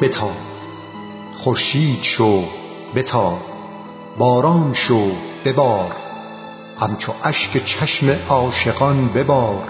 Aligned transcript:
بتاب 0.00 0.36
خورشید 1.36 2.02
شو 2.02 2.42
بتاب 2.94 3.38
باران 4.18 4.72
شو 4.72 5.10
ببار. 5.44 5.92
همچو 6.80 7.12
اشک 7.24 7.64
چشم 7.64 8.16
عاشقان 8.28 9.08
ببار 9.08 9.62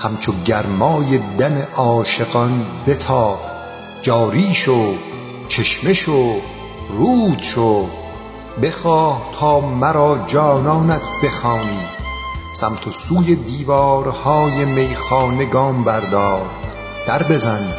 همچو 0.00 0.32
گرمای 0.44 1.18
دم 1.18 1.66
عاشقان 1.76 2.66
بتاب 2.86 3.40
جاری 4.02 4.54
شو 4.54 4.94
چشمه 5.48 5.92
شو 5.92 6.40
رود 6.88 7.42
شو 7.42 7.86
بخواه 8.62 9.30
تا 9.40 9.60
مرا 9.60 10.18
جانانت 10.26 11.02
بخوانی. 11.24 11.86
سمت 12.52 12.86
و 12.86 12.90
سوی 12.90 13.34
دیوارهای 13.34 14.64
میخانه 14.64 15.44
گام 15.44 15.84
بردار. 15.84 16.46
در 17.06 17.22
بزن 17.22 17.72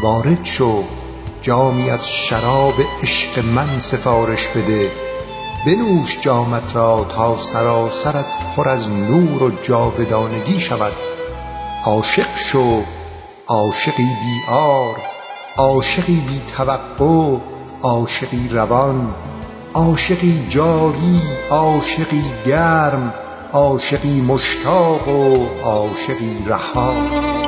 وارد 0.00 0.44
شو. 0.44 0.84
جامی 1.46 1.90
از 1.90 2.10
شراب 2.10 2.74
عشق 3.02 3.44
من 3.44 3.78
سفارش 3.78 4.48
بده. 4.48 4.90
بنوش 5.66 6.20
جامت 6.20 6.76
را 6.76 7.06
تا 7.16 7.38
سراسرت 7.38 8.24
پر 8.56 8.68
از 8.68 8.90
نور 8.90 9.42
و 9.42 9.50
جاودانگی 9.62 10.60
شود. 10.60 10.92
عاشق 11.84 12.36
شو 12.36 12.82
عاشقی 13.46 14.04
بی 14.04 14.52
عار 14.52 14.96
عاشقی 15.56 16.20
بی 16.28 16.42
توقع 16.56 17.38
عاشقی 17.82 18.48
روان 18.48 19.14
عاشقی 19.74 20.46
جاری 20.48 21.20
عاشقی 21.50 22.24
گرم 22.46 23.14
عاشقی 23.52 24.20
مشتاق 24.20 25.08
و 25.08 25.46
عاشقی 25.62 26.44
رها. 26.46 27.45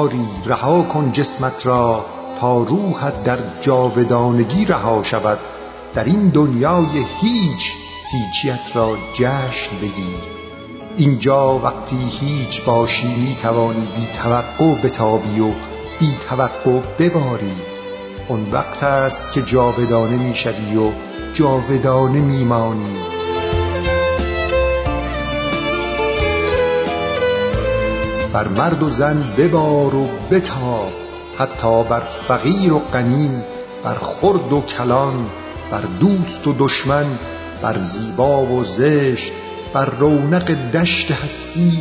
آری 0.00 0.28
رها 0.46 0.82
کن 0.82 1.12
جسمت 1.12 1.66
را 1.66 2.04
تا 2.40 2.62
روحت 2.62 3.22
در 3.22 3.38
جاودانگی 3.60 4.64
رها 4.64 5.02
شود. 5.02 5.38
در 5.94 6.04
این 6.04 6.28
دنیای 6.28 7.04
هیچ 7.20 7.74
هیچیت 8.12 8.76
را 8.76 8.96
جشن 9.14 9.76
بگیر. 9.76 10.22
اینجا 10.96 11.58
وقتی 11.58 11.96
هیچ 11.96 12.64
باشی 12.64 13.06
می 13.06 13.36
توانی 13.42 13.86
بی 13.96 14.06
توقع 14.12 14.74
بتابی 14.74 15.40
و 15.40 15.48
بی 15.98 16.16
توقع 16.28 16.80
بباری. 16.98 17.56
آن 18.28 18.50
وقت 18.52 18.82
است 18.82 19.32
که 19.32 19.42
جاودانه 19.42 20.16
می 20.16 20.34
شوی 20.34 20.76
و 20.76 20.90
جاودانه 21.34 22.20
می 22.20 22.44
مانی 22.44 23.19
بر 28.32 28.48
مرد 28.48 28.82
و 28.82 28.90
زن 28.90 29.24
ببار 29.38 29.94
و 29.94 30.08
بتاب 30.30 30.92
حتی 31.38 31.84
بر 31.84 32.00
فقیر 32.00 32.72
و 32.72 32.78
غنی 32.78 33.30
بر 33.84 33.94
خرد 33.94 34.52
و 34.52 34.60
کلان 34.60 35.30
بر 35.70 35.80
دوست 35.80 36.46
و 36.46 36.54
دشمن 36.58 37.18
بر 37.62 37.78
زیبا 37.78 38.42
و 38.42 38.64
زشت 38.64 39.32
بر 39.72 39.84
رونق 39.84 40.50
دشت 40.72 41.12
هستی 41.12 41.78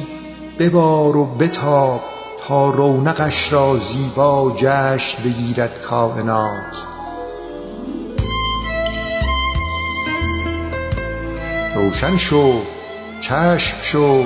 ببار 0.60 1.18
و 1.18 1.26
بتاب 1.26 2.02
تا 2.48 2.70
رونقش 2.70 3.54
را 3.54 3.78
زیبا 3.78 4.54
جشن 4.58 5.24
بگیرد 5.24 5.82
کاینات. 5.82 6.84
روشن 11.76 12.18
شو 12.18 12.54
چشم 13.22 13.78
شو 13.82 14.24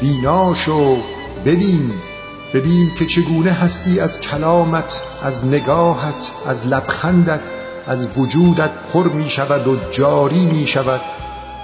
بینا 0.00 0.54
شو 0.54 0.96
ببین 1.46 1.92
ببین 2.54 2.94
که 2.94 3.06
چگونه 3.06 3.50
هستی 3.50 4.00
از 4.00 4.20
کلامت 4.20 5.02
از 5.22 5.46
نگاهت 5.46 6.30
از 6.46 6.66
لبخندت 6.66 7.40
از 7.86 8.18
وجودت 8.18 8.70
پر 8.92 9.08
می 9.08 9.30
شود 9.30 9.68
و 9.68 9.76
جاری 9.90 10.46
می 10.46 10.66
شود 10.66 11.00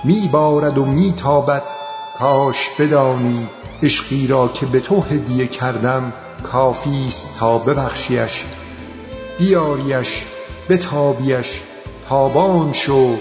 می 0.04 0.28
بارد 0.32 0.78
و 0.78 0.84
می 0.84 1.12
تابد 1.12 1.62
کاش 2.18 2.70
بدانی 2.78 3.48
عشقی 3.82 4.26
را 4.26 4.48
که 4.48 4.66
به 4.66 4.80
تو 4.80 5.00
هدیه 5.00 5.46
کردم 5.46 6.12
کافیست 6.42 7.38
تا 7.38 7.58
ببخشیش. 7.58 8.44
بیاریش 9.38 10.26
بتابیش 10.68 11.62
تابان 12.08 12.72
شو 12.72 13.16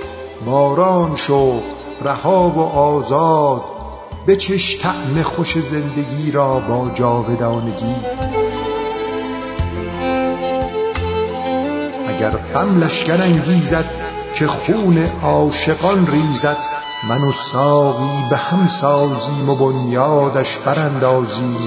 باران 0.46 1.16
شو 1.16 1.62
رها 2.01 2.50
و 2.50 2.59
آزاد. 2.59 3.77
بچش 4.28 4.82
طعم 4.82 5.22
خوش 5.22 5.58
زندگی 5.60 6.32
را 6.32 6.60
با 6.60 6.92
جاودانگی. 6.94 7.96
اگر 12.08 12.30
غم 12.30 12.80
لشکر 12.80 13.22
انگیزد 13.22 14.02
که 14.34 14.48
خون 14.48 14.98
عاشقان 15.24 16.08
ریزد 16.08 16.58
من 17.10 17.22
و 17.22 17.32
ساقی 17.32 18.30
به 18.30 18.38
هم 18.38 18.68
سازیم 18.68 19.50
و 19.50 19.56
بنیادش 19.56 20.58
براندازیم. 20.58 21.58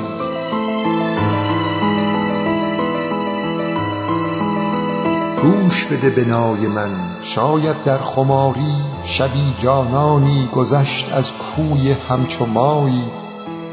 گوش 5.43 5.87
بده 5.87 6.11
به 6.11 6.25
نای 6.25 6.67
من 6.67 6.91
شاید 7.23 7.85
در 7.85 7.99
خماری 7.99 8.90
شبی 9.05 9.55
جانانی 9.59 10.49
گذشت 10.53 11.13
از 11.13 11.33
کوی 11.33 11.97
همچو 12.09 12.47
مایی. 12.47 13.05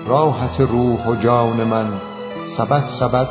راحت 0.05 0.59
روح 0.61 1.07
و 1.07 1.15
جان 1.15 1.63
من 1.63 2.01
سبد 2.45 2.88
سبد 2.88 3.27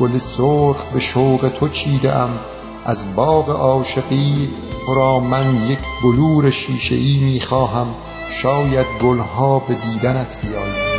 گل 0.00 0.18
سرخ 0.18 0.84
به 0.92 1.00
شوق 1.00 1.52
تو 1.58 1.68
چیده 1.68 2.16
ام 2.16 2.38
از 2.84 3.16
باغ 3.16 3.50
عاشقی 3.50 4.50
تو 4.86 4.94
را 4.94 5.20
من 5.20 5.66
یک 5.66 5.78
بلور 6.02 6.50
شیشه 6.50 6.94
ای 6.94 7.18
می 7.18 7.40
خواهم. 7.40 7.86
شاید 8.30 8.86
گلها 9.02 9.58
به 9.58 9.74
دیدنت 9.74 10.36
بیاید 10.40 10.90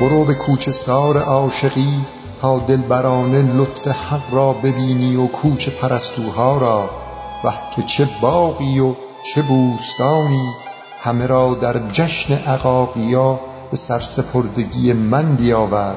برو 0.00 0.24
به 0.24 0.34
کوچه 0.34 0.72
سار 0.72 1.18
عاشقی. 1.18 2.19
تا 2.40 2.58
دلبرانه 2.58 3.42
لطف 3.42 3.88
حق 3.88 4.34
را 4.34 4.52
ببینی 4.52 5.16
و 5.16 5.26
کوچه 5.26 5.70
پرستوها 5.70 6.58
را 6.58 6.90
وه 7.44 7.54
که 7.76 7.82
چه 7.82 8.08
باغی 8.20 8.78
و 8.78 8.94
چه 9.22 9.42
بوستانی 9.42 10.48
همه 11.00 11.26
را 11.26 11.54
در 11.54 11.78
جشن 11.92 12.34
عقاقیا 12.34 13.40
به 13.70 13.76
سرسپردگی 13.76 14.92
من 14.92 15.36
بیاور. 15.36 15.94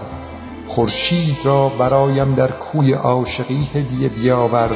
خورشید 0.67 1.37
را 1.43 1.69
برایم 1.69 2.35
در 2.35 2.51
کوی 2.51 2.93
عاشقی 2.93 3.69
هدیه 3.75 4.09
بیاور. 4.09 4.69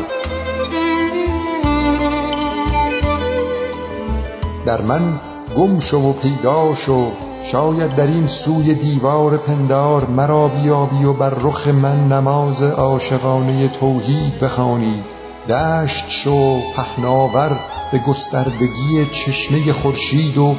در 4.65 4.81
من 4.81 5.19
گم 5.57 5.79
شو 5.79 5.97
و 5.97 6.13
پیدا 6.13 6.75
شو. 6.75 7.11
شاید 7.51 7.95
در 7.95 8.07
این 8.07 8.27
سوی 8.27 8.73
دیوار 8.73 9.37
پندار 9.37 10.05
مرا 10.05 10.47
بیابی 10.47 11.03
و 11.03 11.13
بر 11.13 11.29
رخ 11.29 11.67
من 11.67 12.07
نماز 12.07 12.61
عاشقانه 12.61 13.67
توحید 13.67 14.39
بخوانی. 14.39 15.03
دشت 15.49 16.09
شو 16.09 16.59
پهناور 16.75 17.59
به 17.91 17.99
گستردگی 17.99 19.05
چشمه 19.11 19.73
خورشید 19.73 20.37
و 20.37 20.55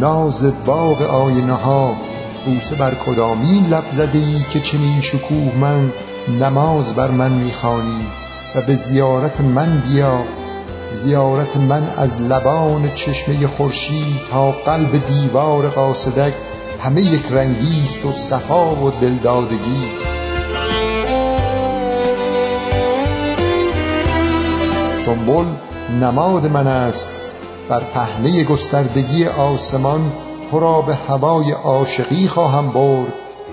ناز 0.00 0.64
باغ 0.66 1.02
آینه 1.02 1.52
ها. 1.52 1.94
بوسه 2.46 2.76
بر 2.76 2.94
کدامین 2.94 3.66
لب 3.66 3.90
زده 3.90 4.18
ای 4.18 4.44
که 4.50 4.60
چنین 4.60 5.00
شکوهمند 5.00 5.92
نماز 6.40 6.94
بر 6.94 7.10
من 7.10 7.32
می 7.32 7.52
خوانی 7.52 8.06
و 8.54 8.62
به 8.62 8.74
زیارت 8.74 9.40
من 9.40 9.82
بیا. 9.86 10.41
زیارت 10.92 11.56
من 11.56 11.90
از 11.96 12.22
لبان 12.22 12.94
چشمه 12.94 13.46
خورشید 13.46 14.16
تا 14.30 14.52
قلب 14.52 15.06
دیوار 15.06 15.68
قاصدک 15.68 16.32
همه 16.80 17.02
یک 17.02 17.26
رنگیست 17.30 18.06
و 18.06 18.12
صفا 18.12 18.74
و 18.74 18.90
دلدادگی. 18.90 19.90
سنبل 24.98 25.44
نماد 26.00 26.46
من 26.46 26.66
است 26.66 27.08
بر 27.68 27.80
پهنه 27.80 28.44
گستردگی 28.44 29.26
آسمان 29.26 30.12
تو 30.50 30.60
را 30.60 30.82
به 30.82 30.94
هوای 30.94 31.52
عاشقی 31.52 32.26
خواهم 32.26 32.68
برد. 32.68 33.12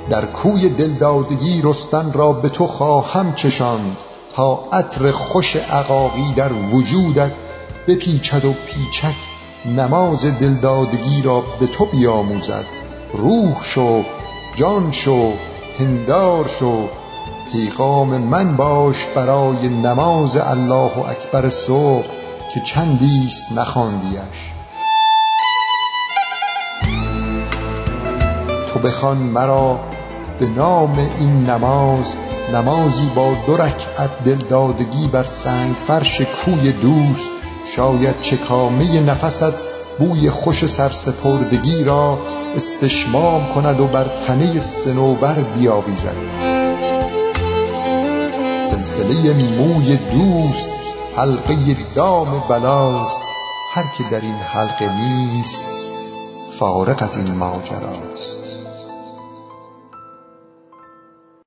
در 0.09 0.25
کوی 0.25 0.69
دلدادگی 0.69 1.61
رستن 1.63 2.11
را 2.13 2.33
به 2.33 2.49
تو 2.49 2.67
خواهم 2.67 3.33
چشاند. 3.35 3.97
تا 4.35 4.63
عطر 4.71 5.11
خوش 5.11 5.55
عقاقی 5.55 6.33
در 6.35 6.53
وجودت 6.53 7.31
بپیچد 7.87 8.45
و 8.45 8.53
پیچک 8.67 9.15
نماز 9.65 10.25
دلدادگی 10.25 11.21
را 11.21 11.43
به 11.59 11.67
تو 11.67 11.85
بیاموزد. 11.85 12.65
روح 13.13 13.63
شو 13.63 14.03
جان 14.55 14.91
شو 14.91 15.33
پندار 15.77 16.47
شو. 16.59 16.87
پیغام 17.51 18.17
من 18.17 18.55
باش 18.55 19.07
برای 19.15 19.67
نماز 19.67 20.37
الله 20.37 21.09
اکبر 21.09 21.49
صبح 21.49 22.07
که 22.53 22.59
چندیست 22.59 23.51
نخواندیش 23.57 24.53
تو 28.73 28.79
بخوان 28.79 29.17
مرا 29.17 29.79
به 30.39 30.47
نام 30.47 30.97
این 31.19 31.49
نماز 31.49 32.13
نمازی 32.53 33.09
با 33.15 33.33
دو 33.47 33.57
رکعت 33.57 34.23
دلدادگی 34.25 35.07
بر 35.07 35.23
سنگ 35.23 35.75
فرش 35.87 36.21
کوی 36.21 36.71
دوست 36.71 37.29
شاید 37.75 38.21
چکامه 38.21 38.99
نفست 38.99 39.53
بوی 39.99 40.29
خوش 40.29 40.65
سرسپردگی 40.65 41.83
را 41.83 42.19
استشمام 42.55 43.53
کند 43.53 43.79
و 43.79 43.87
بر 43.87 44.03
تنه 44.03 44.59
صنوبر 44.59 45.33
بیاویزد. 45.33 46.15
سلسله 48.61 49.33
موی 49.33 49.97
دوست 49.97 50.67
حلقه 51.17 51.55
دام 51.95 52.43
بلاست 52.49 53.21
هر 53.73 53.83
که 53.97 54.03
در 54.11 54.21
این 54.21 54.35
حلقه 54.35 54.95
نیست 54.95 55.67
فارغ 56.59 57.03
از 57.03 57.17
این 57.17 57.35
ماجراست. 57.35 58.48